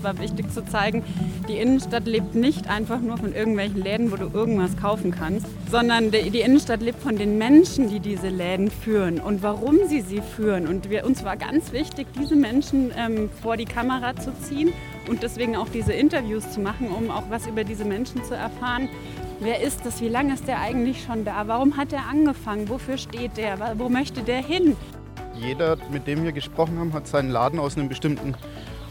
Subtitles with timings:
[0.00, 1.04] uns war wichtig zu zeigen,
[1.48, 6.10] die Innenstadt lebt nicht einfach nur von irgendwelchen Läden, wo du irgendwas kaufen kannst, sondern
[6.10, 10.22] die, die Innenstadt lebt von den Menschen, die diese Läden führen und warum sie sie
[10.22, 10.66] führen.
[10.66, 14.72] Und wir, uns war ganz wichtig, diese Menschen ähm, vor die Kamera zu ziehen
[15.08, 18.88] und deswegen auch diese Interviews zu machen, um auch was über diese Menschen zu erfahren.
[19.40, 20.00] Wer ist das?
[20.00, 21.46] Wie lange ist der eigentlich schon da?
[21.46, 22.68] Warum hat er angefangen?
[22.68, 23.58] Wofür steht der?
[23.76, 24.76] Wo möchte der hin?
[25.34, 28.34] Jeder, mit dem wir gesprochen haben, hat seinen Laden aus einem bestimmten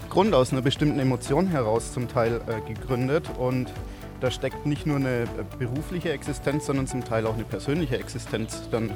[0.09, 3.30] Grund, aus einer bestimmten Emotion heraus zum Teil äh, gegründet.
[3.38, 3.72] Und
[4.22, 5.27] da steckt nicht nur eine äh,
[5.58, 8.94] berufliche Existenz, sondern zum Teil auch eine persönliche Existenz dann äh,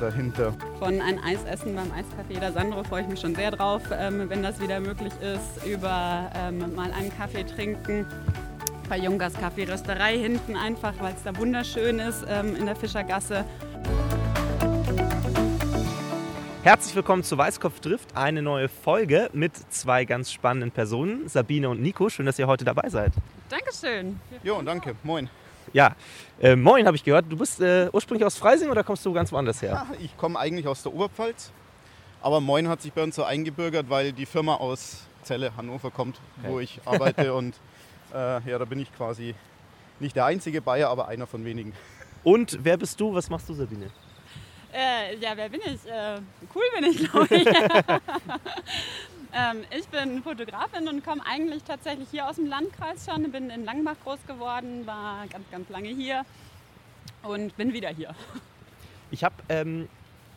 [0.00, 0.54] dahinter.
[0.78, 4.28] Von ein Eis essen beim Eiscafé der Sandro freue ich mich schon sehr drauf, ähm,
[4.28, 8.06] wenn das wieder möglich ist, über ähm, mal einen Kaffee trinken.
[8.88, 13.44] Bei Jungas Kaffee Rösterei hinten einfach, weil es da wunderschön ist ähm, in der Fischergasse.
[16.68, 21.80] Herzlich willkommen zu Weißkopf trifft, eine neue Folge mit zwei ganz spannenden Personen, Sabine und
[21.80, 22.10] Nico.
[22.10, 23.14] Schön, dass ihr heute dabei seid.
[23.48, 24.20] Dankeschön.
[24.42, 24.94] Jo, danke.
[25.02, 25.30] Moin.
[25.72, 25.96] Ja,
[26.38, 27.24] äh, moin habe ich gehört.
[27.30, 29.86] Du bist äh, ursprünglich aus Freising oder kommst du ganz woanders her?
[29.90, 31.52] Ja, ich komme eigentlich aus der Oberpfalz.
[32.20, 36.20] Aber Moin hat sich bei uns so eingebürgert, weil die Firma aus Celle, Hannover kommt,
[36.36, 36.52] okay.
[36.52, 37.32] wo ich arbeite.
[37.40, 37.54] und
[38.12, 39.34] äh, ja, da bin ich quasi
[40.00, 41.72] nicht der einzige Bayer, aber einer von wenigen.
[42.24, 43.14] Und wer bist du?
[43.14, 43.86] Was machst du, Sabine?
[44.72, 45.86] Äh, ja, wer bin ich?
[45.90, 46.20] Äh,
[46.54, 47.46] cool bin ich, glaube ich.
[49.32, 53.30] ähm, ich bin Fotografin und komme eigentlich tatsächlich hier aus dem Landkreis schon.
[53.32, 56.24] Bin in Langbach groß geworden, war ganz, ganz lange hier
[57.22, 58.14] und bin wieder hier.
[59.10, 59.88] Ich habe ähm,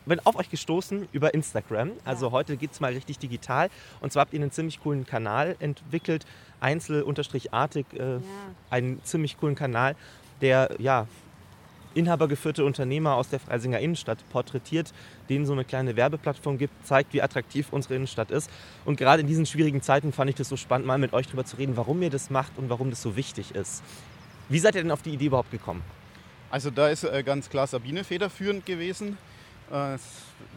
[0.05, 1.91] bin auf euch gestoßen über Instagram.
[2.05, 2.31] Also ja.
[2.31, 3.69] heute geht es mal richtig digital.
[3.99, 6.25] Und zwar habt ihr einen ziemlich coolen Kanal entwickelt,
[6.59, 8.21] Einzel-Artig, äh, ja.
[8.69, 9.95] einen ziemlich coolen Kanal,
[10.41, 11.07] der ja
[11.93, 14.93] inhabergeführte Unternehmer aus der Freisinger Innenstadt porträtiert,
[15.29, 18.49] denen so eine kleine Werbeplattform gibt, zeigt, wie attraktiv unsere Innenstadt ist.
[18.85, 21.45] Und gerade in diesen schwierigen Zeiten fand ich das so spannend, mal mit euch darüber
[21.45, 23.83] zu reden, warum ihr das macht und warum das so wichtig ist.
[24.49, 25.81] Wie seid ihr denn auf die Idee überhaupt gekommen?
[26.49, 29.17] Also da ist äh, ganz klar Sabine federführend gewesen.
[29.71, 29.95] Äh,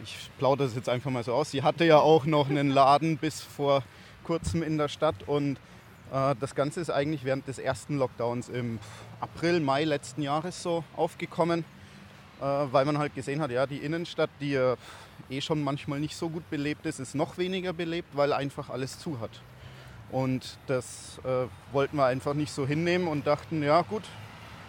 [0.02, 1.50] ich plaudere das jetzt einfach mal so aus.
[1.50, 3.84] Sie hatte ja auch noch einen Laden bis vor
[4.24, 5.58] kurzem in der Stadt und
[6.14, 8.78] das Ganze ist eigentlich während des ersten Lockdowns im
[9.20, 11.64] April, Mai letzten Jahres so aufgekommen,
[12.40, 14.54] äh, weil man halt gesehen hat, ja, die Innenstadt, die
[15.30, 18.98] eh schon manchmal nicht so gut belebt ist, ist noch weniger belebt, weil einfach alles
[18.98, 19.40] zu hat.
[20.10, 24.04] Und das äh, wollten wir einfach nicht so hinnehmen und dachten, ja gut,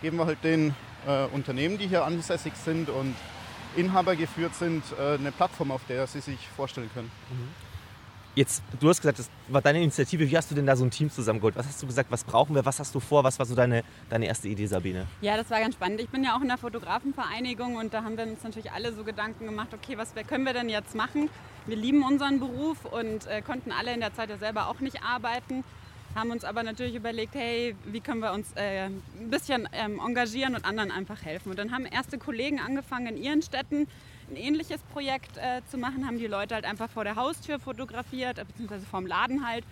[0.02, 0.74] geben wir halt den
[1.06, 3.16] äh, Unternehmen, die hier ansässig sind und
[3.76, 7.12] Inhaber geführt sind, äh, eine Plattform, auf der sie sich vorstellen können.
[7.30, 7.65] Mhm.
[8.36, 10.30] Jetzt, du hast gesagt, das war deine Initiative.
[10.30, 11.56] Wie hast du denn da so ein Team zusammengeholt?
[11.56, 12.66] Was hast du gesagt, was brauchen wir?
[12.66, 13.24] Was hast du vor?
[13.24, 15.08] Was war so deine, deine erste Idee, Sabine?
[15.22, 16.02] Ja, das war ganz spannend.
[16.02, 19.06] Ich bin ja auch in der Fotografenvereinigung und da haben wir uns natürlich alle so
[19.06, 21.30] Gedanken gemacht, okay, was können wir denn jetzt machen?
[21.66, 25.02] Wir lieben unseren Beruf und äh, konnten alle in der Zeit ja selber auch nicht
[25.02, 25.64] arbeiten
[26.16, 30.56] haben uns aber natürlich überlegt, hey, wie können wir uns äh, ein bisschen ähm, engagieren
[30.56, 31.50] und anderen einfach helfen.
[31.50, 33.88] Und dann haben erste Kollegen angefangen in ihren Städten
[34.30, 38.40] ein ähnliches Projekt äh, zu machen, haben die Leute halt einfach vor der Haustür fotografiert,
[38.40, 39.66] äh, beziehungsweise vorm Laden halt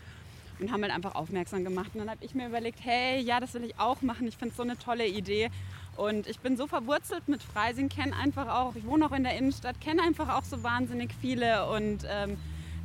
[0.59, 1.91] und haben halt einfach aufmerksam gemacht.
[1.93, 4.27] Und dann habe ich mir überlegt, hey, ja, das will ich auch machen.
[4.27, 5.49] Ich finde es so eine tolle Idee.
[5.95, 9.37] Und ich bin so verwurzelt mit Freising, kenne einfach auch, ich wohne auch in der
[9.37, 12.37] Innenstadt, kenne einfach auch so wahnsinnig viele und ähm,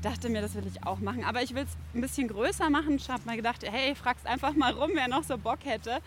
[0.02, 1.24] dachte mir, das will ich auch machen.
[1.24, 2.96] Aber ich will es ein bisschen größer machen.
[2.96, 5.98] Ich habe mir gedacht, hey, fragst einfach mal rum, wer noch so Bock hätte.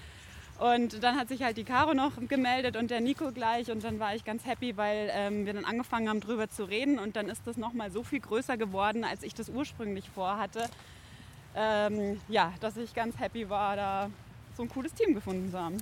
[0.59, 3.71] Und dann hat sich halt die Caro noch gemeldet und der Nico gleich.
[3.71, 6.99] Und dann war ich ganz happy, weil ähm, wir dann angefangen haben, drüber zu reden.
[6.99, 10.69] Und dann ist das nochmal so viel größer geworden, als ich das ursprünglich vorhatte.
[11.55, 14.09] Ähm, ja, dass ich ganz happy war, da
[14.55, 15.77] so ein cooles Team gefunden zu haben.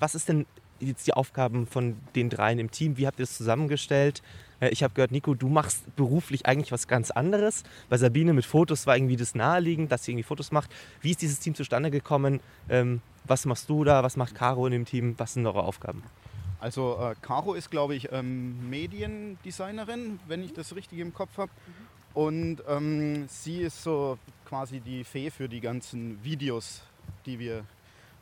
[0.00, 0.46] Was ist denn
[0.80, 2.96] jetzt die Aufgaben von den dreien im Team?
[2.96, 4.22] Wie habt ihr das zusammengestellt?
[4.62, 7.64] Äh, ich habe gehört, Nico, du machst beruflich eigentlich was ganz anderes.
[7.90, 10.70] Bei Sabine mit Fotos war irgendwie das naheliegend, dass sie irgendwie Fotos macht.
[11.00, 12.40] Wie ist dieses Team zustande gekommen?
[12.70, 14.02] Ähm, was machst du da?
[14.02, 15.14] Was macht Caro in dem Team?
[15.18, 16.02] Was sind eure Aufgaben?
[16.60, 21.50] Also äh, Caro ist, glaube ich, ähm, Mediendesignerin, wenn ich das richtig im Kopf habe.
[22.14, 26.82] Und ähm, sie ist so quasi die Fee für die ganzen Videos,
[27.26, 27.64] die wir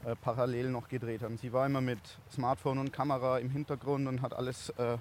[0.05, 1.37] äh, parallel noch gedreht haben.
[1.37, 1.99] Sie war immer mit
[2.32, 4.97] Smartphone und Kamera im Hintergrund und hat alles äh,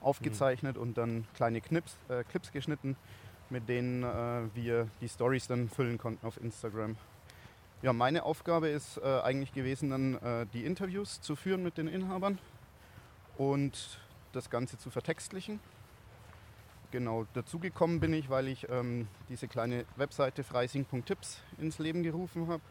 [0.00, 0.82] aufgezeichnet mhm.
[0.82, 2.96] und dann kleine Knips, äh, Clips geschnitten,
[3.50, 6.96] mit denen äh, wir die Stories dann füllen konnten auf Instagram.
[7.82, 11.88] Ja, meine Aufgabe ist äh, eigentlich gewesen, dann äh, die Interviews zu führen mit den
[11.88, 12.38] Inhabern
[13.38, 13.98] und
[14.32, 15.60] das Ganze zu vertextlichen.
[16.90, 22.62] Genau, dazugekommen bin ich, weil ich ähm, diese kleine Webseite freising.tipps ins Leben gerufen habe.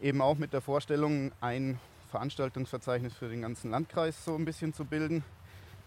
[0.00, 4.84] Eben auch mit der Vorstellung, ein Veranstaltungsverzeichnis für den ganzen Landkreis so ein bisschen zu
[4.84, 5.24] bilden.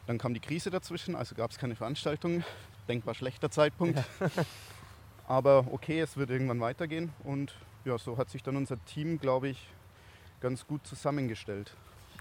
[0.07, 2.43] Dann kam die Krise dazwischen, also gab es keine Veranstaltung.
[2.87, 3.97] Denkbar schlechter Zeitpunkt.
[3.97, 4.29] Ja.
[5.27, 7.55] Aber okay, es wird irgendwann weitergehen und
[7.85, 9.67] ja, so hat sich dann unser Team, glaube ich,
[10.41, 11.71] ganz gut zusammengestellt.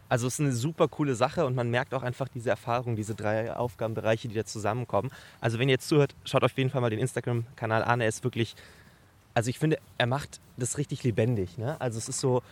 [0.09, 3.15] Also es ist eine super coole Sache und man merkt auch einfach diese Erfahrung, diese
[3.15, 5.11] drei Aufgabenbereiche, die da zusammenkommen.
[5.41, 8.01] Also wenn ihr jetzt zuhört, schaut auf jeden Fall mal den Instagram-Kanal an.
[8.01, 8.57] Er ist wirklich,
[9.35, 11.59] also ich finde, er macht das richtig lebendig.
[11.59, 11.81] Ne?
[11.81, 12.43] Also es ist so,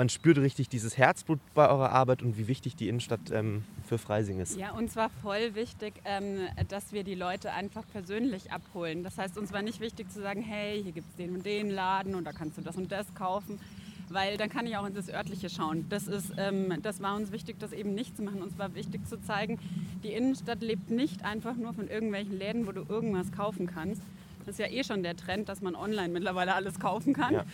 [0.00, 3.98] man spürt richtig dieses Herzblut bei eurer Arbeit und wie wichtig die Innenstadt ähm, für
[3.98, 4.56] Freising ist.
[4.56, 6.38] Ja, uns war voll wichtig, ähm,
[6.68, 9.04] dass wir die Leute einfach persönlich abholen.
[9.04, 11.68] Das heißt, uns war nicht wichtig zu sagen, hey, hier gibt es den und den
[11.68, 13.60] Laden und da kannst du das und das kaufen,
[14.08, 15.84] weil dann kann ich auch in das örtliche schauen.
[15.90, 18.40] Das, ist, ähm, das war uns wichtig, das eben nicht zu machen.
[18.40, 19.58] Uns war wichtig zu zeigen,
[20.02, 24.00] die Innenstadt lebt nicht einfach nur von irgendwelchen Läden, wo du irgendwas kaufen kannst.
[24.46, 27.34] Das ist ja eh schon der Trend, dass man online mittlerweile alles kaufen kann.
[27.34, 27.44] Ja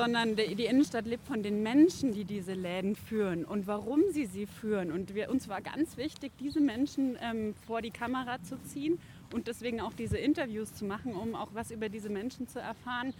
[0.00, 4.46] sondern die, Innenstadt lebt von den Menschen, die diese Läden führen und warum sie sie
[4.46, 4.92] führen.
[4.92, 8.98] Und wir, uns war ganz wichtig, diese Menschen ähm, vor die Kamera zu ziehen
[9.30, 13.12] und deswegen auch diese Interviews zu machen, um auch was über diese Menschen zu erfahren.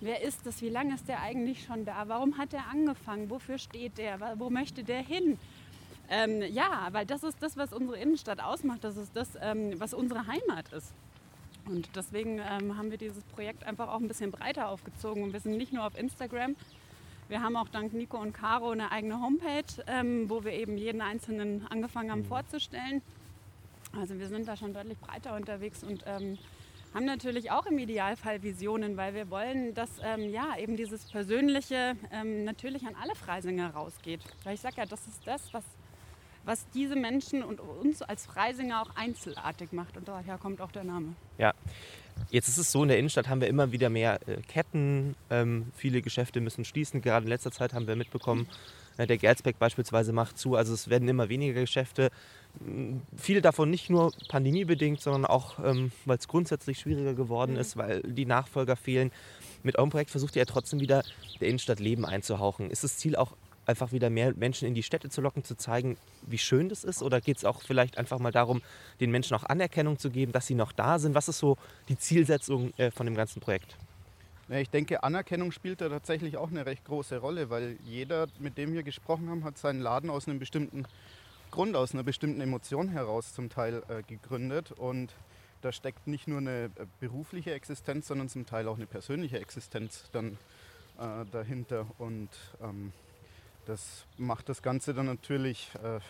[0.00, 0.60] Wer ist das?
[0.60, 2.04] Wie lange ist der eigentlich schon da?
[2.06, 3.30] Warum hat er angefangen?
[3.30, 4.34] Wofür steht der?
[4.38, 5.38] Wo möchte der hin?
[6.10, 8.84] Ähm, ja, weil das ist das, was unsere Innenstadt ausmacht.
[8.84, 10.92] Das ist das, ähm, was unsere Heimat ist.
[11.66, 15.22] Und deswegen ähm, haben wir dieses Projekt einfach auch ein bisschen breiter aufgezogen.
[15.22, 16.56] Und wir sind nicht nur auf Instagram.
[17.28, 21.00] Wir haben auch dank Nico und Caro eine eigene Homepage, ähm, wo wir eben jeden
[21.00, 22.26] Einzelnen angefangen haben mhm.
[22.26, 23.02] vorzustellen.
[23.98, 26.38] Also wir sind da schon deutlich breiter unterwegs und ähm,
[26.94, 31.96] haben natürlich auch im Idealfall Visionen, weil wir wollen, dass ähm, ja eben dieses Persönliche
[32.12, 34.20] ähm, natürlich an alle Freisinger rausgeht.
[34.44, 35.64] Weil ich sage ja, das ist das, was
[36.46, 39.96] was diese Menschen und uns als Freisinger auch einzelartig macht.
[39.96, 41.14] Und daher kommt auch der Name.
[41.38, 41.52] Ja.
[42.30, 45.16] Jetzt ist es so, in der Innenstadt haben wir immer wieder mehr äh, Ketten.
[45.28, 47.02] Ähm, viele Geschäfte müssen schließen.
[47.02, 48.48] Gerade in letzter Zeit haben wir mitbekommen,
[48.96, 50.54] äh, der Gerzbeck beispielsweise macht zu.
[50.54, 52.10] Also es werden immer weniger Geschäfte.
[53.16, 57.58] Viele davon nicht nur pandemiebedingt, sondern auch, ähm, weil es grundsätzlich schwieriger geworden mhm.
[57.58, 59.12] ist, weil die Nachfolger fehlen.
[59.62, 61.02] Mit eurem Projekt versucht ihr ja trotzdem wieder
[61.40, 62.70] der Innenstadt Leben einzuhauchen.
[62.70, 65.96] Ist das Ziel auch einfach wieder mehr Menschen in die Städte zu locken, zu zeigen,
[66.22, 67.02] wie schön das ist?
[67.02, 68.62] Oder geht es auch vielleicht einfach mal darum,
[69.00, 71.14] den Menschen auch Anerkennung zu geben, dass sie noch da sind?
[71.14, 71.56] Was ist so
[71.88, 73.76] die Zielsetzung äh, von dem ganzen Projekt?
[74.48, 78.74] ich denke, Anerkennung spielt da tatsächlich auch eine recht große Rolle, weil jeder, mit dem
[78.74, 80.86] wir gesprochen haben, hat seinen Laden aus einem bestimmten
[81.50, 84.70] Grund, aus einer bestimmten Emotion heraus zum Teil äh, gegründet.
[84.70, 85.12] Und
[85.62, 90.04] da steckt nicht nur eine äh, berufliche Existenz, sondern zum Teil auch eine persönliche Existenz
[90.12, 90.38] dann
[90.98, 91.86] äh, dahinter.
[91.98, 92.28] Und
[92.62, 92.92] ähm,
[93.66, 96.00] das macht das Ganze dann natürlich äh,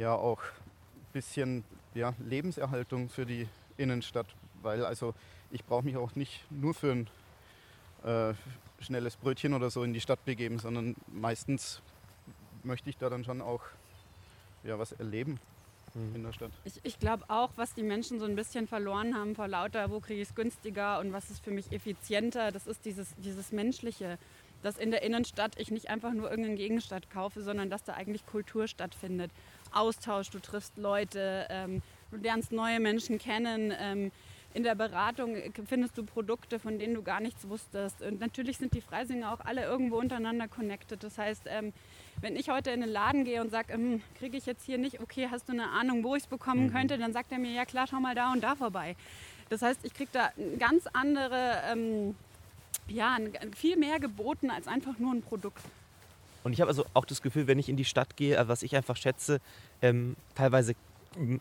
[0.00, 4.26] ja auch ein bisschen ja, Lebenserhaltung für die Innenstadt,
[4.62, 5.14] weil also
[5.50, 7.08] ich brauche mich auch nicht nur für ein
[8.04, 8.34] äh,
[8.80, 11.82] schnelles Brötchen oder so in die Stadt begeben, sondern meistens
[12.62, 13.62] möchte ich da dann schon auch
[14.62, 15.40] ja, was erleben
[15.94, 16.16] mhm.
[16.16, 16.52] in der Stadt.
[16.64, 20.00] Ich, ich glaube auch, was die Menschen so ein bisschen verloren haben vor lauter, wo
[20.00, 24.18] kriege ich es günstiger und was ist für mich effizienter, das ist dieses, dieses Menschliche
[24.62, 28.26] dass in der Innenstadt ich nicht einfach nur irgendeinen Gegenstand kaufe, sondern dass da eigentlich
[28.26, 29.30] Kultur stattfindet.
[29.72, 33.72] Austausch, du triffst Leute, ähm, du lernst neue Menschen kennen.
[33.78, 34.10] Ähm,
[34.54, 38.00] in der Beratung findest du Produkte, von denen du gar nichts wusstest.
[38.00, 41.04] Und natürlich sind die Freisinger auch alle irgendwo untereinander connected.
[41.04, 41.72] Das heißt, ähm,
[42.22, 45.00] wenn ich heute in den Laden gehe und sage, ähm, kriege ich jetzt hier nicht,
[45.00, 46.72] okay, hast du eine Ahnung, wo ich es bekommen mhm.
[46.72, 48.96] könnte, dann sagt er mir, ja klar, schau mal da und da vorbei.
[49.50, 52.16] Das heißt, ich kriege da ganz andere ähm,
[52.88, 53.16] ja,
[53.54, 55.62] viel mehr geboten als einfach nur ein Produkt.
[56.44, 58.62] Und ich habe also auch das Gefühl, wenn ich in die Stadt gehe, äh, was
[58.62, 59.40] ich einfach schätze,
[59.82, 60.74] ähm, teilweise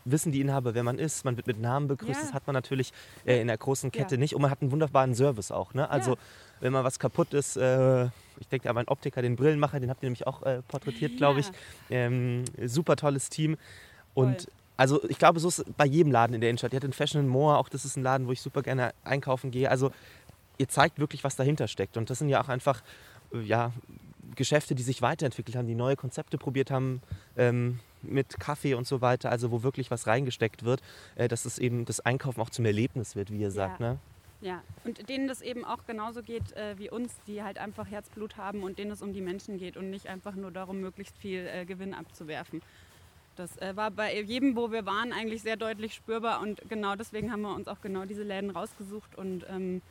[0.05, 1.25] wissen die Inhaber, wer man ist.
[1.25, 2.19] Man wird mit Namen begrüßt.
[2.19, 2.21] Ja.
[2.21, 2.93] Das hat man natürlich
[3.25, 4.19] äh, in der großen Kette ja.
[4.19, 4.35] nicht.
[4.35, 5.73] Und man hat einen wunderbaren Service auch.
[5.73, 5.89] Ne?
[5.89, 6.17] Also, ja.
[6.61, 8.05] wenn mal was kaputt ist, äh,
[8.39, 11.41] ich denke an meinen Optiker, den Brillenmacher, den habt ihr nämlich auch äh, porträtiert, glaube
[11.41, 11.51] ich.
[11.89, 13.57] Ähm, super tolles Team.
[14.13, 14.51] Und Voll.
[14.77, 16.73] also, ich glaube, so ist es bei jedem Laden in der Innenstadt.
[16.73, 19.51] Ihr habt den Fashion Moor, auch das ist ein Laden, wo ich super gerne einkaufen
[19.51, 19.69] gehe.
[19.69, 19.91] Also,
[20.57, 21.97] ihr zeigt wirklich, was dahinter steckt.
[21.97, 22.81] Und das sind ja auch einfach
[23.33, 23.71] äh, ja,
[24.35, 27.01] Geschäfte, die sich weiterentwickelt haben, die neue Konzepte probiert haben
[27.35, 30.81] ähm, mit Kaffee und so weiter, also wo wirklich was reingesteckt wird,
[31.15, 33.79] äh, dass es eben das Einkaufen auch zum Erlebnis wird, wie ihr sagt.
[33.79, 33.93] Ja.
[33.93, 33.99] Ne?
[34.39, 38.37] Ja, und denen das eben auch genauso geht äh, wie uns, die halt einfach Herzblut
[38.37, 41.47] haben und denen es um die Menschen geht und nicht einfach nur darum, möglichst viel
[41.47, 42.61] äh, Gewinn abzuwerfen.
[43.35, 47.31] Das äh, war bei jedem, wo wir waren, eigentlich sehr deutlich spürbar und genau deswegen
[47.31, 49.81] haben wir uns auch genau diese Läden rausgesucht und ähm,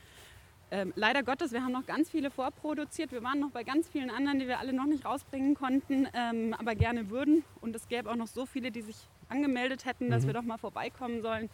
[0.71, 3.13] ähm, leider Gottes, wir haben noch ganz viele vorproduziert.
[3.13, 6.55] Wir waren noch bei ganz vielen anderen, die wir alle noch nicht rausbringen konnten, ähm,
[6.59, 7.45] aber gerne würden.
[7.61, 8.97] Und es gäbe auch noch so viele, die sich
[9.29, 10.29] angemeldet hätten, dass mhm.
[10.29, 11.49] wir doch mal vorbeikommen sollen.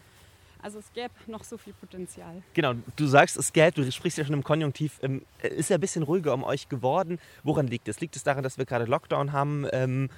[0.63, 2.43] Also es gäbe noch so viel Potenzial.
[2.55, 5.81] Genau, du sagst, es gäbe, du sprichst ja schon im Konjunktiv, ähm, ist ja ein
[5.81, 7.19] bisschen ruhiger um euch geworden.
[7.43, 8.01] Woran liegt es?
[8.01, 9.67] Liegt es daran, dass wir gerade Lockdown haben?
[9.73, 10.09] Ähm,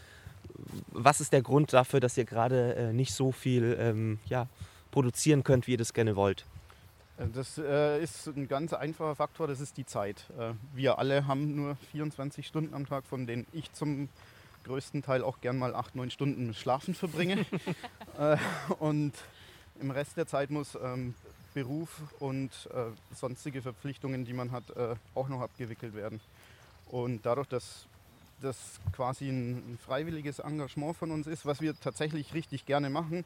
[0.92, 4.46] was ist der Grund dafür, dass ihr gerade äh, nicht so viel ähm, ja,
[4.90, 6.44] produzieren könnt, wie ihr das gerne wollt?
[7.16, 10.24] Das äh, ist ein ganz einfacher Faktor, das ist die Zeit.
[10.36, 14.08] Äh, wir alle haben nur 24 Stunden am Tag, von denen ich zum
[14.64, 17.46] größten Teil auch gern mal 8, 9 Stunden schlafen verbringe.
[18.18, 18.36] äh,
[18.80, 19.12] und
[19.80, 21.14] im Rest der Zeit muss ähm,
[21.54, 26.20] Beruf und äh, sonstige Verpflichtungen, die man hat, äh, auch noch abgewickelt werden.
[26.90, 27.86] Und dadurch, dass
[28.40, 33.24] das quasi ein freiwilliges Engagement von uns ist, was wir tatsächlich richtig gerne machen,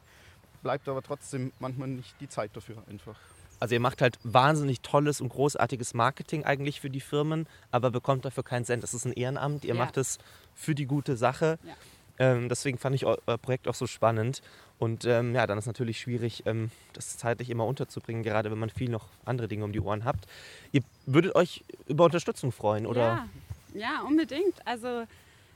[0.61, 3.19] bleibt aber trotzdem manchmal nicht die Zeit dafür einfach.
[3.59, 8.25] Also ihr macht halt wahnsinnig tolles und großartiges Marketing eigentlich für die Firmen, aber bekommt
[8.25, 8.83] dafür keinen Cent.
[8.83, 9.79] Das ist ein Ehrenamt, ihr ja.
[9.79, 10.17] macht es
[10.55, 11.59] für die gute Sache.
[11.63, 11.73] Ja.
[12.19, 14.41] Ähm, deswegen fand ich euer Projekt auch so spannend.
[14.77, 18.69] Und ähm, ja, dann ist natürlich schwierig, ähm, das zeitlich immer unterzubringen, gerade wenn man
[18.69, 20.25] viel noch andere Dinge um die Ohren habt.
[20.71, 23.27] Ihr würdet euch über Unterstützung freuen, oder?
[23.73, 24.55] Ja, ja unbedingt.
[24.65, 25.05] Also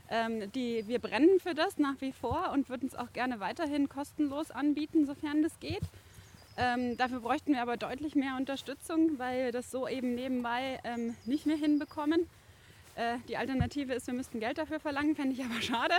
[0.09, 3.89] ähm, die, wir brennen für das nach wie vor und würden es auch gerne weiterhin
[3.89, 5.83] kostenlos anbieten, sofern das geht.
[6.55, 11.15] Ähm, dafür bräuchten wir aber deutlich mehr Unterstützung, weil wir das so eben nebenbei ähm,
[11.25, 12.27] nicht mehr hinbekommen.
[12.95, 15.95] Äh, die Alternative ist, wir müssten Geld dafür verlangen, fände ich aber schade.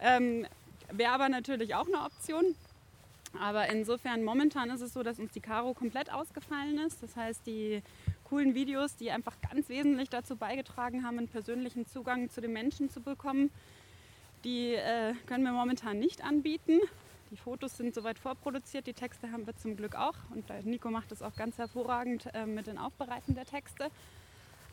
[0.00, 0.46] Ähm,
[0.92, 2.54] Wäre aber natürlich auch eine Option.
[3.38, 7.02] Aber insofern, momentan ist es so, dass uns die Karo komplett ausgefallen ist.
[7.02, 7.82] Das heißt, die
[8.24, 12.88] coolen Videos, die einfach ganz wesentlich dazu beigetragen haben, einen persönlichen Zugang zu den Menschen
[12.88, 13.50] zu bekommen,
[14.44, 16.80] die äh, können wir momentan nicht anbieten.
[17.30, 20.14] Die Fotos sind soweit vorproduziert, die Texte haben wir zum Glück auch.
[20.30, 23.90] Und Nico macht das auch ganz hervorragend äh, mit den Aufbereiten der Texte.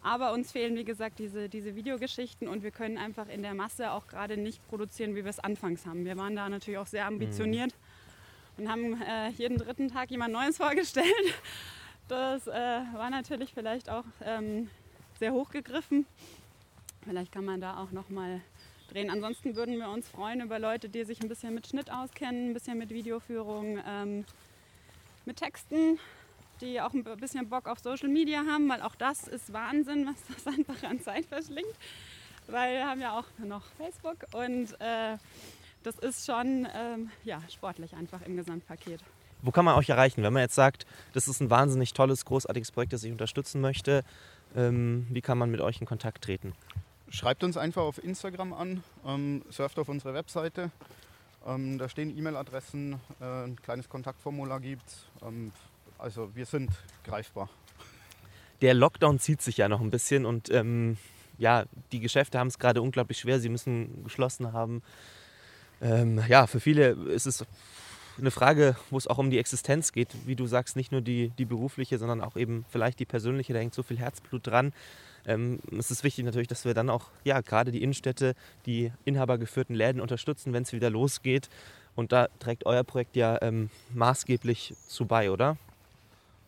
[0.04, 3.92] Aber uns fehlen, wie gesagt, diese, diese Videogeschichten und wir können einfach in der Masse
[3.92, 6.06] auch gerade nicht produzieren, wie wir es anfangs haben.
[6.06, 7.74] Wir waren da natürlich auch sehr ambitioniert
[8.58, 8.64] mhm.
[8.64, 11.08] und haben äh, jeden dritten Tag jemand Neues vorgestellt.
[12.08, 14.70] Das äh, war natürlich vielleicht auch ähm,
[15.20, 16.06] sehr hochgegriffen.
[17.04, 18.42] Vielleicht kann man da auch noch mal
[18.94, 19.10] drehen.
[19.10, 22.54] Ansonsten würden wir uns freuen über Leute, die sich ein bisschen mit Schnitt auskennen, ein
[22.54, 24.26] bisschen mit Videoführung, ähm,
[25.26, 26.00] mit Texten,
[26.62, 30.16] die auch ein bisschen Bock auf Social Media haben, weil auch das ist Wahnsinn, was
[30.36, 31.76] das einfach an Zeit verschlingt.
[32.48, 35.18] Weil wir haben ja auch noch Facebook und äh,
[35.84, 39.02] das ist schon ähm, ja, sportlich einfach im Gesamtpaket.
[39.42, 42.72] Wo kann man euch erreichen, wenn man jetzt sagt, das ist ein wahnsinnig tolles, großartiges
[42.72, 44.04] Projekt, das ich unterstützen möchte?
[44.56, 46.54] Ähm, wie kann man mit euch in Kontakt treten?
[47.13, 50.72] Schreibt uns einfach auf Instagram an, ähm, surft auf unsere Webseite.
[51.46, 55.05] Ähm, da stehen E-Mail-Adressen, äh, ein kleines Kontaktformular gibt es.
[55.22, 55.51] Ähm,
[56.00, 56.72] also wir sind
[57.03, 57.50] greifbar.
[58.63, 60.98] Der Lockdown zieht sich ja noch ein bisschen und ähm,
[61.38, 63.39] ja, die Geschäfte haben es gerade unglaublich schwer.
[63.39, 64.82] Sie müssen geschlossen haben.
[65.84, 67.46] Ähm, ja, für viele ist es
[68.17, 70.10] eine Frage, wo es auch um die Existenz geht.
[70.25, 73.53] Wie du sagst, nicht nur die, die berufliche, sondern auch eben vielleicht die persönliche.
[73.53, 74.74] Da hängt so viel Herzblut dran.
[75.25, 79.75] Ähm, es ist wichtig natürlich, dass wir dann auch, ja, gerade die Innenstädte, die inhabergeführten
[79.75, 81.50] Läden unterstützen, wenn es wieder losgeht.
[81.96, 85.58] Und da trägt euer Projekt ja ähm, maßgeblich zu bei, oder?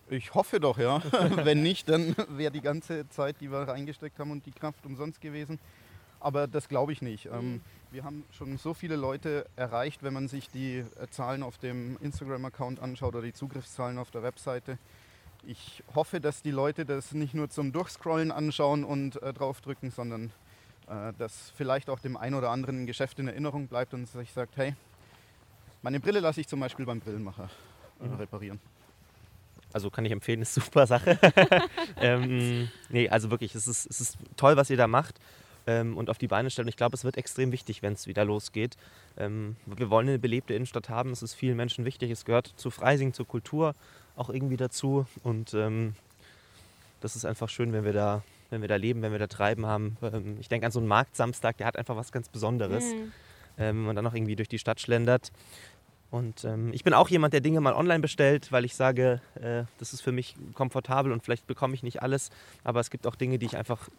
[0.10, 1.02] Ich hoffe doch, ja.
[1.44, 5.22] wenn nicht, dann wäre die ganze Zeit, die wir reingesteckt haben und die Kraft umsonst
[5.22, 5.60] gewesen.
[6.20, 7.28] Aber das glaube ich nicht.
[7.28, 11.58] Ähm, wir haben schon so viele Leute erreicht, wenn man sich die äh, Zahlen auf
[11.58, 14.78] dem Instagram-Account anschaut oder die Zugriffszahlen auf der Webseite
[15.48, 20.32] ich hoffe, dass die Leute das nicht nur zum Durchscrollen anschauen und äh, draufdrücken, sondern
[20.88, 24.58] äh, dass vielleicht auch dem einen oder anderen Geschäft in Erinnerung bleibt und sich sagt,
[24.58, 24.76] hey,
[25.82, 27.50] meine Brille lasse ich zum Beispiel beim Brillenmacher
[28.02, 28.16] äh, mhm.
[28.16, 28.60] reparieren.
[29.74, 31.20] Also kann ich empfehlen, ist eine super Sache.
[32.02, 35.20] ähm, nee, also wirklich, es ist, es ist toll, was ihr da macht
[35.68, 36.66] ähm, und auf die Beine stellt.
[36.66, 38.78] Und ich glaube, es wird extrem wichtig, wenn es wieder losgeht.
[39.18, 41.12] Ähm, wir wollen eine belebte Innenstadt haben.
[41.12, 42.10] Es ist vielen Menschen wichtig.
[42.10, 43.76] Es gehört zu Freising, zur Kultur
[44.16, 45.06] auch irgendwie dazu.
[45.24, 45.96] Und ähm,
[47.02, 49.66] das ist einfach schön, wenn wir da, wenn wir da leben, wenn wir da treiben
[49.66, 49.98] haben.
[50.02, 52.86] Ähm, ich denke an so einen Marktsamstag, der hat einfach was ganz Besonderes.
[52.86, 53.12] Mhm.
[53.58, 55.32] Ähm, wenn man dann auch irgendwie durch die Stadt schlendert.
[56.12, 59.64] Und ähm, ich bin auch jemand, der Dinge mal online bestellt, weil ich sage, äh,
[59.80, 62.30] das ist für mich komfortabel und vielleicht bekomme ich nicht alles.
[62.64, 63.90] Aber es gibt auch Dinge, die ich einfach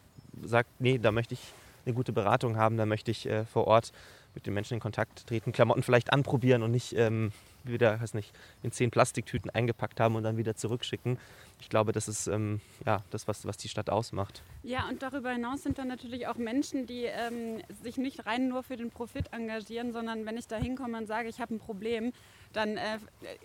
[0.42, 1.40] sage, nee, da möchte ich
[1.84, 3.92] eine gute Beratung haben, da möchte ich äh, vor Ort
[4.34, 7.32] mit den Menschen in Kontakt treten, Klamotten vielleicht anprobieren und nicht ähm,
[7.68, 8.32] wieder, weiß nicht,
[8.62, 11.18] in zehn Plastiktüten eingepackt haben und dann wieder zurückschicken.
[11.60, 14.42] Ich glaube, das ist ähm, ja, das, was, was die Stadt ausmacht.
[14.62, 18.62] Ja, und darüber hinaus sind dann natürlich auch Menschen, die ähm, sich nicht rein nur
[18.62, 22.12] für den Profit engagieren, sondern wenn ich da hinkomme und sage, ich habe ein Problem,
[22.52, 22.98] dann äh,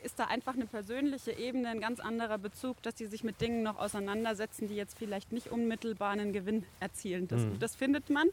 [0.04, 3.64] ist da einfach eine persönliche Ebene, ein ganz anderer Bezug, dass die sich mit Dingen
[3.64, 7.28] noch auseinandersetzen, die jetzt vielleicht nicht unmittelbar einen Gewinn erzielen.
[7.28, 7.60] Das, mhm.
[7.60, 8.28] das findet man.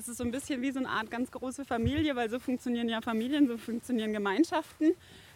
[0.00, 2.88] Das ist so ein bisschen wie so eine Art ganz große Familie, weil so funktionieren
[2.88, 4.92] ja Familien, so funktionieren Gemeinschaften.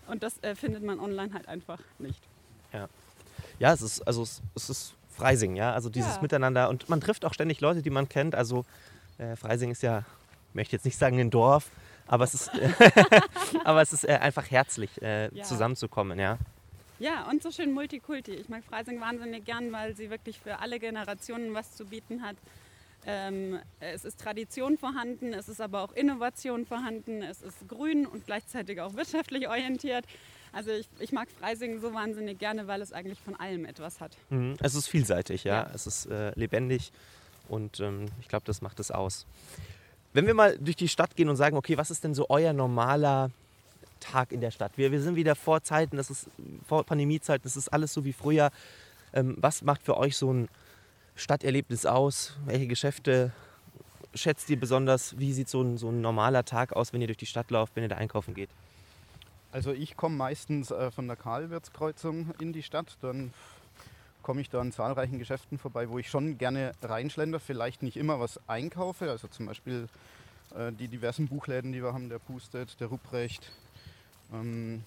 [0.07, 2.23] Und das äh, findet man online halt einfach nicht.
[2.73, 2.89] Ja,
[3.59, 6.23] ja es ist, also es, es ist Freising, ja, also dieses ja.
[6.23, 6.71] Miteinander.
[6.71, 8.35] Und man trifft auch ständig Leute, die man kennt.
[8.35, 8.65] Also
[9.19, 9.99] äh, Freising ist ja,
[10.49, 11.69] ich möchte jetzt nicht sagen ein Dorf,
[12.07, 12.51] aber es ist,
[13.65, 15.45] aber es ist äh, einfach herzlich, äh, ja.
[15.45, 16.39] zusammenzukommen, ja.
[17.01, 18.33] Ja, und so schön Multikulti.
[18.33, 22.37] Ich mag Freising wahnsinnig gern, weil sie wirklich für alle Generationen was zu bieten hat.
[23.07, 28.25] Ähm, es ist Tradition vorhanden, es ist aber auch Innovation vorhanden, es ist grün und
[28.27, 30.07] gleichzeitig auch wirtschaftlich orientiert.
[30.53, 34.17] Also ich, ich mag Freising so wahnsinnig gerne, weil es eigentlich von allem etwas hat.
[34.31, 34.57] Mhm.
[34.61, 35.65] Es ist vielseitig, ja.
[35.65, 35.71] ja.
[35.75, 36.93] Es ist äh, lebendig
[37.49, 39.27] und ähm, ich glaube, das macht es aus.
[40.13, 42.53] Wenn wir mal durch die Stadt gehen und sagen, okay, was ist denn so euer
[42.53, 43.31] normaler
[44.01, 44.73] Tag in der Stadt?
[44.77, 46.29] Wir, wir sind wieder vor Zeiten, das ist
[46.67, 48.51] vor Pandemiezeiten, das ist alles so wie früher.
[49.13, 50.49] Ähm, was macht für euch so ein
[51.15, 52.37] Stadterlebnis aus?
[52.45, 53.33] Welche Geschäfte
[54.15, 55.19] schätzt ihr besonders?
[55.19, 57.77] Wie sieht so ein, so ein normaler Tag aus, wenn ihr durch die Stadt lauft,
[57.77, 58.51] wenn ihr da einkaufen geht?
[59.53, 62.97] Also ich komme meistens äh, von der Karlwirtskreuzung in die Stadt.
[63.03, 63.33] Dann
[64.23, 68.19] komme ich da an zahlreichen Geschäften vorbei, wo ich schon gerne reinschlender, vielleicht nicht immer
[68.19, 69.11] was einkaufe.
[69.11, 69.89] Also zum Beispiel
[70.57, 73.53] äh, die diversen Buchläden, die wir haben, der Pustet, der Rupprecht.
[74.33, 74.83] Ähm,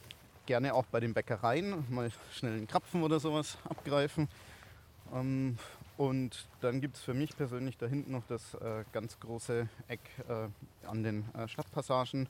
[0.48, 4.28] gerne auch bei den Bäckereien mal schnell einen Krapfen oder sowas abgreifen.
[5.14, 5.58] Ähm,
[5.98, 10.00] und dann gibt es für mich persönlich da hinten noch das äh, ganz große Eck
[10.30, 10.48] äh,
[10.88, 12.28] an den äh, Stadtpassagen,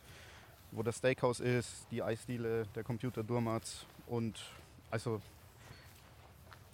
[0.71, 4.39] wo das Steakhouse ist, die Eisdiele, der Computer Durmaz und
[4.89, 5.21] also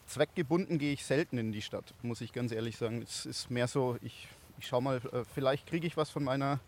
[0.06, 3.02] zweckgebunden gehe ich selten in die Stadt, muss ich ganz ehrlich sagen.
[3.02, 4.28] Es ist mehr so, ich,
[4.60, 6.60] ich schaue mal, äh, vielleicht kriege ich was von meiner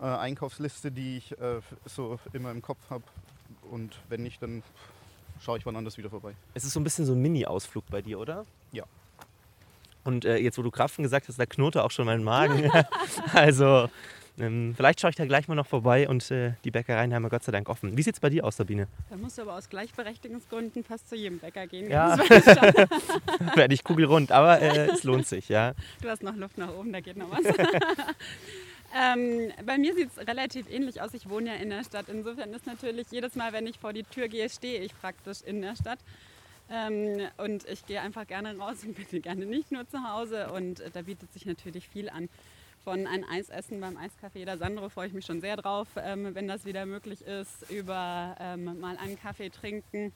[0.00, 3.04] äh, Einkaufsliste, die ich äh, so immer im Kopf habe
[3.70, 4.64] und wenn nicht, dann
[5.40, 6.34] schaue ich wann anders wieder vorbei.
[6.54, 8.44] Es ist so ein bisschen so ein Mini-Ausflug bei dir, oder?
[8.72, 8.84] Ja.
[10.04, 12.70] Und äh, jetzt, wo du Krapfen gesagt hast, da knurrte auch schon mein Magen.
[13.34, 13.88] also
[14.40, 17.28] ähm, vielleicht schaue ich da gleich mal noch vorbei und äh, die Bäckereien haben ja
[17.28, 17.96] Gott sei Dank offen.
[17.96, 18.88] Wie sieht es bei dir aus, Sabine?
[19.10, 21.90] Da musst du aber aus Gleichberechtigungsgründen fast zu jedem Bäcker gehen.
[21.90, 22.16] Ja,
[23.54, 25.74] werde ich kugelrund, aber äh, es lohnt sich, ja.
[26.00, 27.44] Du hast noch Luft nach oben, da geht noch was.
[28.96, 31.12] ähm, bei mir sieht es relativ ähnlich aus.
[31.12, 32.06] Ich wohne ja in der Stadt.
[32.08, 35.60] Insofern ist natürlich jedes Mal, wenn ich vor die Tür gehe, stehe ich praktisch in
[35.60, 35.98] der Stadt.
[36.70, 40.50] Ähm, und ich gehe einfach gerne raus und bin gerne nicht nur zu Hause.
[40.52, 42.28] Und äh, da bietet sich natürlich viel an.
[42.84, 46.34] Von ein Eis essen beim Eiscafé der Sandro freue ich mich schon sehr drauf, ähm,
[46.34, 47.70] wenn das wieder möglich ist.
[47.70, 50.12] Über ähm, mal einen Kaffee trinken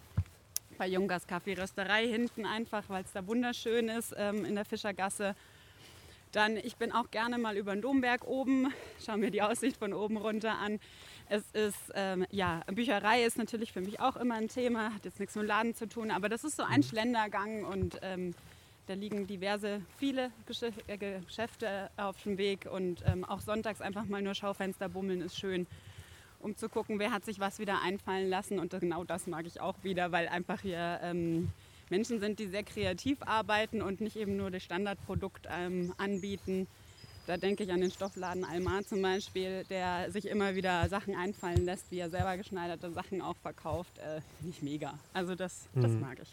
[0.79, 5.35] bei Jungers Kaffeerösterei hinten einfach, weil es da wunderschön ist ähm, in der Fischergasse.
[6.33, 8.72] Dann, ich bin auch gerne mal über den Domberg oben,
[9.05, 10.81] schaue mir die Aussicht von oben runter an.
[11.28, 15.18] Es ist, ähm, ja, Bücherei ist natürlich für mich auch immer ein Thema, hat jetzt
[15.18, 16.84] nichts mit Laden zu tun, aber das ist so ein mhm.
[16.84, 18.34] Schlendergang und ähm,
[18.87, 20.30] da liegen diverse, viele
[20.87, 25.38] äh, Geschäfte auf dem Weg und ähm, auch sonntags einfach mal nur Schaufenster bummeln ist
[25.38, 25.66] schön,
[26.40, 29.60] um zu gucken, wer hat sich was wieder einfallen lassen und genau das mag ich
[29.60, 31.50] auch wieder, weil einfach hier ähm,
[31.88, 36.66] Menschen sind, die sehr kreativ arbeiten und nicht eben nur das Standardprodukt ähm, anbieten
[37.26, 41.64] da denke ich an den Stoffladen Almar zum Beispiel, der sich immer wieder Sachen einfallen
[41.64, 43.96] lässt, wie er selber geschneiderte Sachen auch verkauft.
[43.98, 44.98] Äh, Finde ich mega.
[45.12, 46.00] Also das, das mhm.
[46.00, 46.28] mag ich.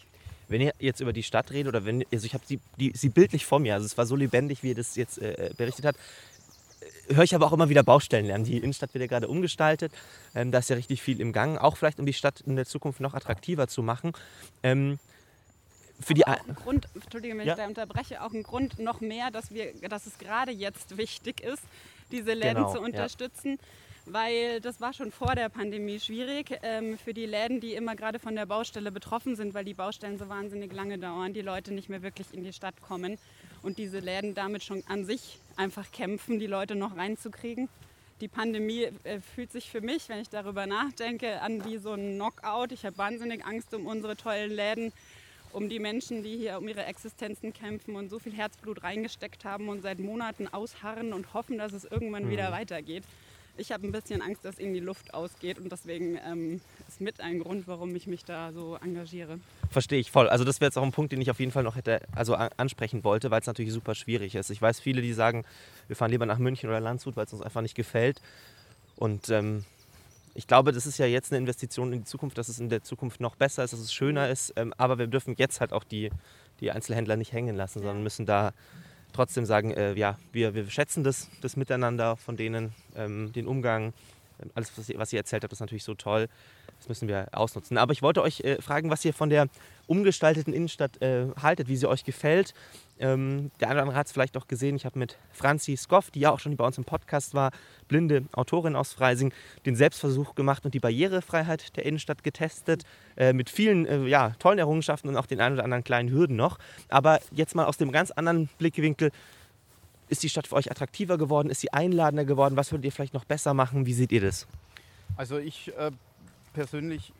[0.48, 2.60] Wenn ihr jetzt über die Stadt redet oder wenn, also ich habe sie,
[2.94, 5.86] sie bildlich vor mir, also es war so lebendig, wie ihr das jetzt äh, berichtet
[5.86, 5.98] habt,
[7.08, 8.44] äh, höre ich aber auch immer wieder Baustellen lernen.
[8.44, 9.92] Die Innenstadt wird ja gerade umgestaltet.
[10.34, 12.66] Ähm, da ist ja richtig viel im Gang, auch vielleicht um die Stadt in der
[12.66, 14.12] Zukunft noch attraktiver zu machen.
[14.62, 14.98] Ähm,
[16.02, 17.52] für die auch ein Grund, Entschuldige, wenn ja.
[17.52, 21.40] ich da unterbreche, auch ein Grund noch mehr, dass, wir, dass es gerade jetzt wichtig
[21.40, 21.62] ist,
[22.10, 23.52] diese Läden genau, zu unterstützen.
[23.52, 23.66] Ja.
[24.04, 28.18] Weil das war schon vor der Pandemie schwierig ähm, für die Läden, die immer gerade
[28.18, 31.88] von der Baustelle betroffen sind, weil die Baustellen so wahnsinnig lange dauern, die Leute nicht
[31.88, 33.16] mehr wirklich in die Stadt kommen
[33.62, 37.68] und diese Läden damit schon an sich einfach kämpfen, die Leute noch reinzukriegen
[38.22, 42.14] die Pandemie äh, fühlt sich für mich, wenn ich darüber nachdenke, an wie so ein
[42.14, 42.70] Knockout.
[42.70, 44.92] Ich habe wahnsinnig Angst um unsere tollen Läden,
[45.52, 49.68] um die Menschen, die hier um ihre Existenzen kämpfen und so viel Herzblut reingesteckt haben
[49.68, 52.30] und seit Monaten ausharren und hoffen, dass es irgendwann mhm.
[52.30, 53.04] wieder weitergeht.
[53.58, 57.20] Ich habe ein bisschen Angst, dass ihnen die Luft ausgeht und deswegen ähm, ist mit
[57.20, 59.40] ein Grund, warum ich mich da so engagiere.
[59.70, 60.28] Verstehe ich voll.
[60.28, 62.34] Also das wäre jetzt auch ein Punkt, den ich auf jeden Fall noch hätte also
[62.34, 64.48] ansprechen wollte, weil es natürlich super schwierig ist.
[64.48, 65.44] Ich weiß viele, die sagen,
[65.86, 68.22] wir fahren lieber nach München oder Landshut, weil es uns einfach nicht gefällt.
[68.96, 69.64] Und ähm,
[70.34, 72.82] ich glaube, das ist ja jetzt eine Investition in die Zukunft, dass es in der
[72.82, 74.52] Zukunft noch besser ist, dass es schöner ist.
[74.56, 76.10] Ähm, aber wir dürfen jetzt halt auch die,
[76.60, 78.52] die Einzelhändler nicht hängen lassen, sondern müssen da
[79.12, 83.92] trotzdem sagen, äh, ja, wir, wir schätzen das, das Miteinander von denen, ähm, den Umgang.
[84.42, 86.28] Ähm, alles, was ihr, was ihr erzählt habt, ist natürlich so toll.
[86.78, 87.78] Das müssen wir ausnutzen.
[87.78, 89.48] Aber ich wollte euch äh, fragen, was ihr von der
[89.86, 92.54] umgestalteten Innenstadt äh, haltet, wie sie euch gefällt.
[93.02, 94.76] Ähm, der eine oder andere hat es vielleicht auch gesehen.
[94.76, 97.50] Ich habe mit Franzi Skoff, die ja auch schon bei uns im Podcast war,
[97.88, 99.34] blinde Autorin aus Freising,
[99.66, 102.84] den Selbstversuch gemacht und die Barrierefreiheit der Innenstadt getestet.
[103.16, 106.36] Äh, mit vielen äh, ja, tollen Errungenschaften und auch den ein oder anderen kleinen Hürden
[106.36, 106.58] noch.
[106.88, 109.10] Aber jetzt mal aus dem ganz anderen Blickwinkel.
[110.08, 111.50] Ist die Stadt für euch attraktiver geworden?
[111.50, 112.54] Ist sie einladender geworden?
[112.54, 113.84] Was würdet ihr vielleicht noch besser machen?
[113.84, 114.46] Wie seht ihr das?
[115.16, 115.90] Also ich äh,
[116.52, 117.12] persönlich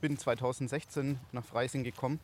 [0.00, 2.18] bin 2016 nach Freising gekommen.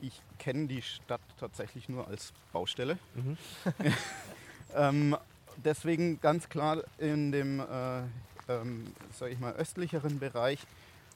[0.00, 2.98] Ich kenne die Stadt tatsächlich nur als Baustelle.
[3.14, 3.36] Mhm.
[4.74, 5.16] ähm,
[5.56, 8.02] deswegen ganz klar in dem äh,
[8.48, 10.60] ähm, sag ich mal, östlicheren Bereich,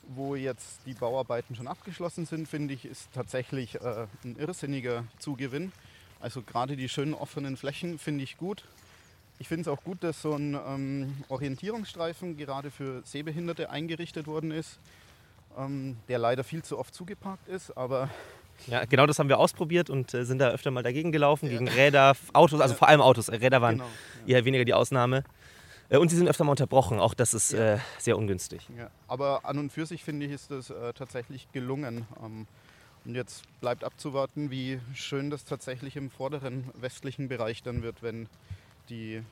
[0.08, 5.72] wo jetzt die Bauarbeiten schon abgeschlossen sind, finde ich, ist tatsächlich äh, ein irrsinniger Zugewinn.
[6.20, 8.64] Also gerade die schönen offenen Flächen finde ich gut.
[9.38, 14.50] Ich finde es auch gut, dass so ein ähm, Orientierungsstreifen gerade für Sehbehinderte eingerichtet worden
[14.50, 14.80] ist,
[15.56, 18.10] ähm, der leider viel zu oft zugeparkt ist, aber
[18.66, 21.52] ja, genau das haben wir ausprobiert und äh, sind da öfter mal dagegen gelaufen, ja.
[21.52, 23.30] gegen Räder, Autos, also vor allem Autos.
[23.30, 23.88] Räder waren genau,
[24.26, 24.36] ja.
[24.36, 25.24] eher weniger die Ausnahme.
[25.88, 27.74] Äh, und sie sind öfter mal unterbrochen, auch das ist ja.
[27.74, 28.68] äh, sehr ungünstig.
[28.76, 28.90] Ja.
[29.06, 32.06] Aber an und für sich finde ich, ist das äh, tatsächlich gelungen.
[32.22, 32.46] Ähm,
[33.04, 38.28] und jetzt bleibt abzuwarten, wie schön das tatsächlich im vorderen westlichen Bereich dann wird, wenn
[38.90, 39.22] die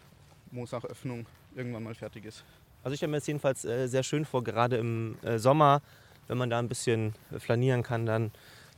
[0.50, 2.44] Moosach-Öffnung irgendwann mal fertig ist.
[2.82, 5.82] Also ich stelle mir das jedenfalls äh, sehr schön vor, gerade im äh, Sommer,
[6.28, 8.30] wenn man da ein bisschen flanieren kann, dann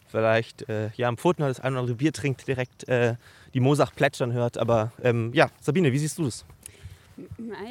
[0.08, 3.16] vielleicht äh, ja, am Pfoten das ein oder andere Bier trinkt, direkt äh,
[3.54, 4.58] die Moosach plätschern hört.
[4.58, 6.44] Aber ähm, ja, Sabine, wie siehst du das?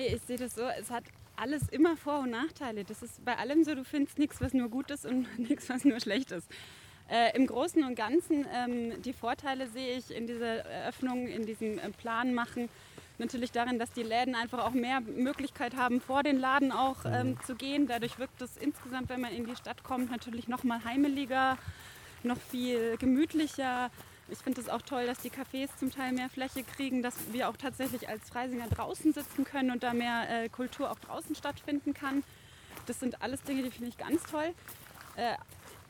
[0.07, 1.03] Ich sehe das so, es hat
[1.37, 2.83] alles immer Vor- und Nachteile.
[2.83, 5.85] Das ist bei allem so, du findest nichts, was nur gut ist und nichts, was
[5.85, 6.49] nur schlecht ist.
[7.09, 11.79] Äh, Im Großen und Ganzen, ähm, die Vorteile sehe ich in dieser Eröffnung, in diesem
[11.79, 12.67] äh, Plan machen,
[13.17, 17.29] natürlich darin, dass die Läden einfach auch mehr Möglichkeit haben, vor den Laden auch ähm,
[17.29, 17.39] mhm.
[17.45, 17.87] zu gehen.
[17.87, 21.57] Dadurch wirkt es insgesamt, wenn man in die Stadt kommt, natürlich noch mal heimeliger,
[22.27, 23.89] noch viel gemütlicher.
[24.29, 27.47] Ich finde es auch toll, dass die Cafés zum Teil mehr Fläche kriegen, dass wir
[27.49, 31.93] auch tatsächlich als Freisinger draußen sitzen können und da mehr äh, Kultur auch draußen stattfinden
[31.93, 32.23] kann.
[32.87, 34.53] Das sind alles Dinge, die finde ich ganz toll.
[35.15, 35.35] Äh,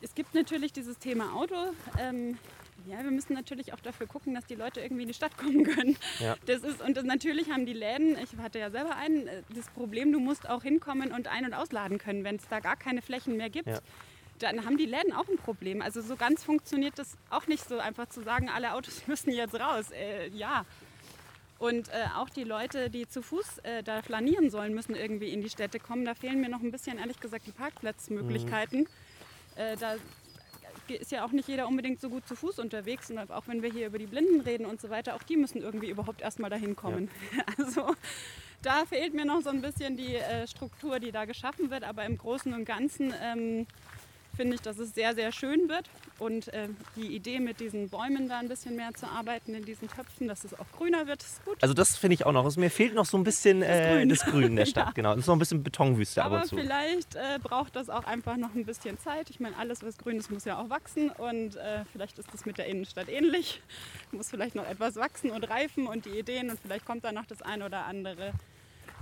[0.00, 1.56] es gibt natürlich dieses Thema Auto.
[1.98, 2.38] Ähm,
[2.86, 5.64] ja, wir müssen natürlich auch dafür gucken, dass die Leute irgendwie in die Stadt kommen
[5.64, 5.96] können.
[6.20, 6.36] Ja.
[6.46, 9.68] Das ist, und das, natürlich haben die Läden, ich hatte ja selber einen, äh, das
[9.70, 13.02] Problem, du musst auch hinkommen und ein- und ausladen können, wenn es da gar keine
[13.02, 13.68] Flächen mehr gibt.
[13.68, 13.80] Ja.
[14.38, 15.82] Dann haben die Läden auch ein Problem.
[15.82, 19.54] Also so ganz funktioniert das auch nicht so einfach zu sagen, alle Autos müssen jetzt
[19.54, 19.90] raus.
[19.90, 20.64] Äh, ja.
[21.58, 25.42] Und äh, auch die Leute, die zu Fuß äh, da flanieren sollen, müssen irgendwie in
[25.42, 26.04] die Städte kommen.
[26.04, 28.80] Da fehlen mir noch ein bisschen, ehrlich gesagt, die Parkplatzmöglichkeiten.
[28.80, 28.86] Mhm.
[29.56, 29.96] Äh, da
[30.88, 33.10] ist ja auch nicht jeder unbedingt so gut zu Fuß unterwegs.
[33.10, 35.60] Und auch wenn wir hier über die Blinden reden und so weiter, auch die müssen
[35.60, 37.10] irgendwie überhaupt erstmal dahin kommen.
[37.36, 37.44] Ja.
[37.58, 37.94] Also
[38.62, 41.84] da fehlt mir noch so ein bisschen die äh, Struktur, die da geschaffen wird.
[41.84, 43.66] Aber im Großen und Ganzen ähm,
[44.36, 45.88] finde ich, dass es sehr, sehr schön wird.
[46.18, 49.88] Und äh, die Idee mit diesen Bäumen da ein bisschen mehr zu arbeiten in diesen
[49.88, 51.56] Töpfen, dass es auch grüner wird, ist gut.
[51.62, 52.44] Also das finde ich auch noch.
[52.44, 54.08] Also mir fehlt noch so ein bisschen das, äh, Grün.
[54.08, 54.86] das Grün in der Stadt.
[54.86, 54.92] ja.
[54.92, 56.56] Genau, das ist noch ein bisschen Betonwüste Aber ab und zu.
[56.56, 59.30] vielleicht äh, braucht das auch einfach noch ein bisschen Zeit.
[59.30, 61.10] Ich meine, alles, was grün ist, muss ja auch wachsen.
[61.10, 63.62] Und äh, vielleicht ist das mit der Innenstadt ähnlich.
[64.12, 67.26] Muss vielleicht noch etwas wachsen und reifen und die Ideen und vielleicht kommt da noch
[67.26, 68.32] das eine oder andere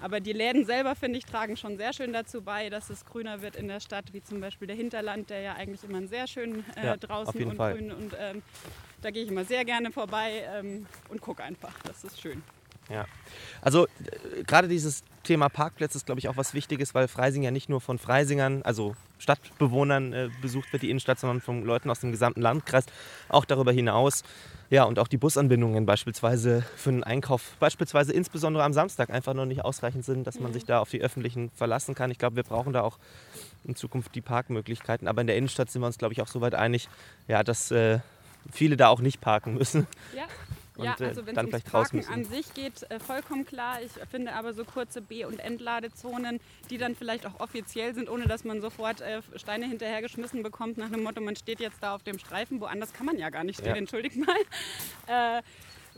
[0.00, 3.42] aber die Läden selber, finde ich, tragen schon sehr schön dazu bei, dass es grüner
[3.42, 6.26] wird in der Stadt, wie zum Beispiel der Hinterland, der ja eigentlich immer ein sehr
[6.26, 7.74] schön äh, ja, draußen und Fall.
[7.74, 8.42] grün und ähm,
[9.02, 11.74] da gehe ich immer sehr gerne vorbei ähm, und gucke einfach.
[11.84, 12.42] Das ist schön.
[12.88, 13.06] Ja,
[13.62, 17.50] also äh, gerade dieses Thema Parkplätze ist, glaube ich, auch was Wichtiges, weil Freising ja
[17.50, 22.00] nicht nur von Freisingern, also Stadtbewohnern äh, besucht wird, die Innenstadt, sondern von Leuten aus
[22.00, 22.86] dem gesamten Landkreis,
[23.28, 24.22] auch darüber hinaus.
[24.68, 29.46] Ja, und auch die Busanbindungen beispielsweise für einen Einkauf, beispielsweise insbesondere am Samstag, einfach noch
[29.46, 32.10] nicht ausreichend sind, dass man sich da auf die öffentlichen verlassen kann.
[32.10, 32.98] Ich glaube, wir brauchen da auch
[33.64, 35.06] in Zukunft die Parkmöglichkeiten.
[35.06, 36.88] Aber in der Innenstadt sind wir uns, glaube ich, auch soweit einig,
[37.28, 38.00] ja, dass äh,
[38.50, 39.86] viele da auch nicht parken müssen.
[40.14, 40.24] Ja,
[40.76, 43.78] und ja, äh, also wenn es ums Parken an sich geht, äh, vollkommen klar.
[43.82, 48.26] Ich finde aber so kurze B- und Entladezonen, die dann vielleicht auch offiziell sind, ohne
[48.26, 52.02] dass man sofort äh, Steine hinterhergeschmissen bekommt, nach dem Motto, man steht jetzt da auf
[52.02, 53.76] dem Streifen, woanders kann man ja gar nicht stehen, ja.
[53.76, 54.36] entschuldigt mal,
[55.38, 55.42] äh,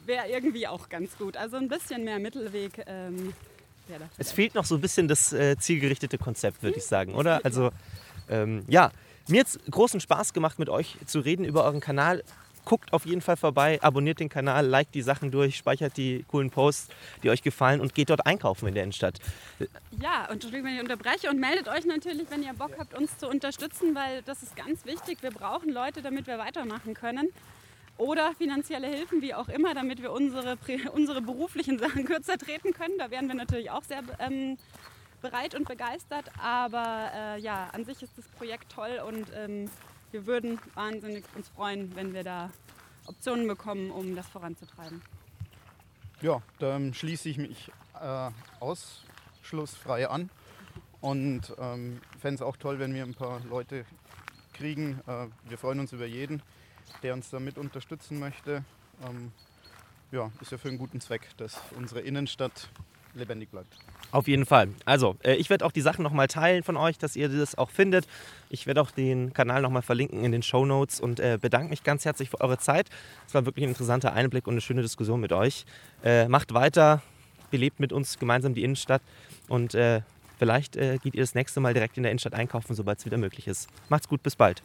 [0.07, 1.37] wäre irgendwie auch ganz gut.
[1.37, 2.85] Also ein bisschen mehr Mittelweg.
[2.87, 3.33] Ähm,
[4.19, 6.79] es fehlt noch so ein bisschen das äh, zielgerichtete Konzept, würde hm?
[6.79, 7.41] ich sagen, oder?
[7.45, 7.71] Also
[8.29, 8.91] ähm, ja,
[9.29, 12.23] mir hat es großen Spaß gemacht, mit euch zu reden über euren Kanal
[12.69, 16.51] guckt auf jeden Fall vorbei, abonniert den Kanal, liked die Sachen durch, speichert die coolen
[16.51, 16.91] Posts,
[17.23, 19.19] die euch gefallen und geht dort einkaufen in der Innenstadt.
[20.03, 23.17] Ja, und Entschuldigung, wenn ich unterbreche und meldet euch natürlich, wenn ihr Bock habt, uns
[23.17, 25.23] zu unterstützen, weil das ist ganz wichtig.
[25.23, 27.31] Wir brauchen Leute, damit wir weitermachen können.
[27.97, 30.59] Oder finanzielle Hilfen, wie auch immer, damit wir unsere,
[30.93, 32.99] unsere beruflichen Sachen kürzer treten können.
[32.99, 34.59] Da wären wir natürlich auch sehr ähm,
[35.23, 36.27] bereit und begeistert.
[36.39, 39.71] Aber äh, ja, an sich ist das Projekt toll und ähm,
[40.11, 42.51] wir würden wahnsinnig uns freuen, wenn wir da
[43.07, 45.03] Optionen bekommen, um das voranzutreiben.
[46.21, 50.31] Ja, dann schließe ich mich äh, ausschlussfrei an
[51.01, 53.85] und ähm, fände es auch toll, wenn wir ein paar Leute
[54.53, 55.01] kriegen.
[55.07, 56.42] Äh, wir freuen uns über jeden,
[57.03, 58.64] der uns damit unterstützen möchte.
[59.07, 59.33] Ähm,
[60.11, 62.68] ja, ist ja für einen guten Zweck, dass unsere Innenstadt
[63.14, 63.77] lebendig bleibt.
[64.11, 64.68] Auf jeden Fall.
[64.85, 67.71] Also, äh, ich werde auch die Sachen nochmal teilen von euch, dass ihr das auch
[67.71, 68.07] findet.
[68.49, 71.83] Ich werde auch den Kanal nochmal verlinken in den Show Notes und äh, bedanke mich
[71.83, 72.88] ganz herzlich für eure Zeit.
[73.27, 75.66] Es war wirklich ein interessanter Einblick und eine schöne Diskussion mit euch.
[76.03, 77.03] Äh, macht weiter,
[77.51, 79.03] belebt mit uns gemeinsam die Innenstadt
[79.49, 79.77] und
[80.38, 83.49] vielleicht geht ihr das nächste Mal direkt in der Innenstadt einkaufen, sobald es wieder möglich
[83.49, 83.68] ist.
[83.88, 84.62] Macht's gut, bis bald.